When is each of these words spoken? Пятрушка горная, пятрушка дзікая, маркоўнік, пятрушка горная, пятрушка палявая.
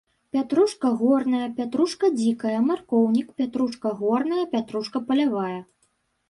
Пятрушка 0.35 0.87
горная, 1.01 1.47
пятрушка 1.59 2.09
дзікая, 2.19 2.55
маркоўнік, 2.69 3.29
пятрушка 3.43 3.93
горная, 4.01 4.45
пятрушка 4.57 4.97
палявая. 5.13 5.61